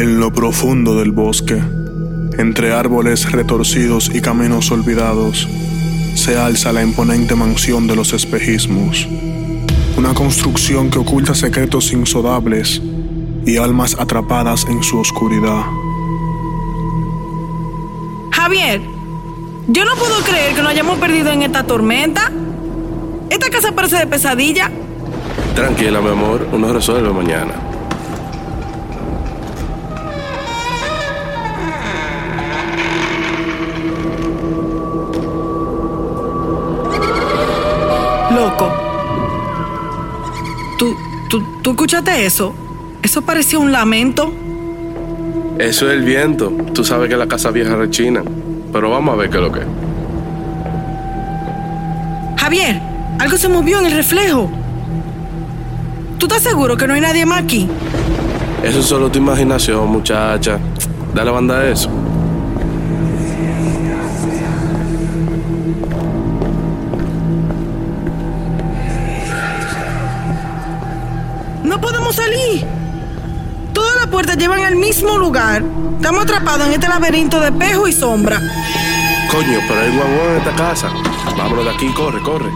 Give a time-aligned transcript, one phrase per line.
[0.00, 1.62] En lo profundo del bosque,
[2.38, 5.46] entre árboles retorcidos y caminos olvidados,
[6.14, 9.06] se alza la imponente mansión de los espejismos.
[9.98, 12.80] Una construcción que oculta secretos insodables
[13.44, 15.66] y almas atrapadas en su oscuridad.
[18.30, 18.80] Javier,
[19.68, 22.32] yo no puedo creer que nos hayamos perdido en esta tormenta.
[23.28, 24.70] Esta casa parece de pesadilla.
[25.54, 27.69] Tranquila, mi amor, uno resuelve mañana.
[41.30, 42.52] ¿Tú, tú, escuchaste eso?
[43.04, 44.32] Eso parecía un lamento.
[45.60, 46.52] Eso es el viento.
[46.74, 48.24] Tú sabes que la casa vieja rechina.
[48.72, 49.66] Pero vamos a ver qué es lo que es.
[52.36, 52.82] Javier,
[53.20, 54.50] algo se movió en el reflejo.
[56.18, 57.68] ¿Tú estás seguro que no hay nadie más aquí?
[58.64, 60.58] Eso es solo tu imaginación, muchacha.
[61.14, 61.88] Dale banda a eso.
[72.10, 72.66] Podemos salir.
[73.72, 75.62] Todas las puertas llevan al mismo lugar.
[75.96, 78.40] Estamos atrapados en este laberinto de espejo y sombra.
[79.30, 80.88] Coño, pero hay guaguán en esta casa.
[81.36, 82.50] Vámonos de aquí, corre, corre.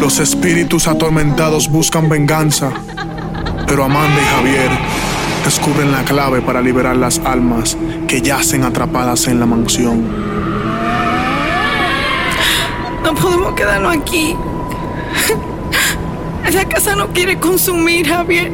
[0.00, 2.72] Los espíritus atormentados buscan venganza,
[3.66, 4.70] pero Amanda y Javier
[5.44, 7.76] descubren la clave para liberar las almas
[8.08, 10.02] que yacen atrapadas en la mansión.
[13.02, 14.34] No podemos quedarnos aquí.
[16.52, 18.50] La casa no quiere consumir, Javier.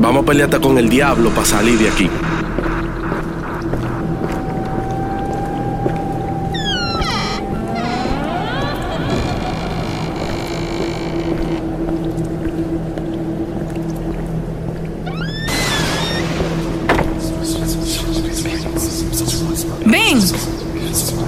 [0.00, 2.10] Vamos a pelear hasta con el diablo para salir de aquí.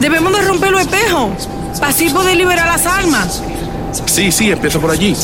[0.03, 1.49] Debemos de romper los espejos.
[1.79, 3.41] Para así poder liberar las almas.
[4.05, 5.15] Sí, sí, empieza por allí.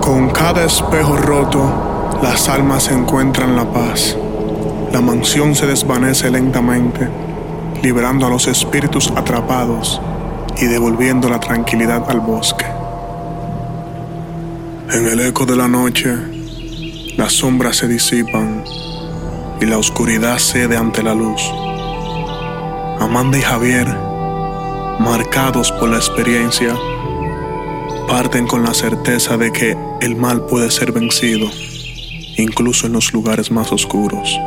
[0.00, 4.16] Con cada espejo roto, las almas encuentran la paz.
[4.94, 7.10] La mansión se desvanece lentamente,
[7.82, 10.00] liberando a los espíritus atrapados
[10.56, 12.64] y devolviendo la tranquilidad al bosque.
[14.94, 16.16] En el eco de la noche,
[17.16, 18.62] las sombras se disipan
[19.60, 21.42] y la oscuridad cede ante la luz.
[23.00, 23.88] Amanda y Javier,
[25.00, 26.76] marcados por la experiencia,
[28.06, 31.50] parten con la certeza de que el mal puede ser vencido,
[32.36, 34.38] incluso en los lugares más oscuros.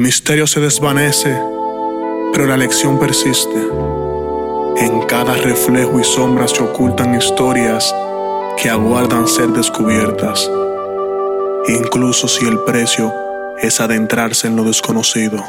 [0.00, 1.38] El misterio se desvanece,
[2.32, 3.68] pero la lección persiste.
[4.78, 7.94] En cada reflejo y sombra se ocultan historias
[8.56, 10.50] que aguardan ser descubiertas,
[11.68, 13.12] incluso si el precio
[13.60, 15.44] es adentrarse en lo desconocido.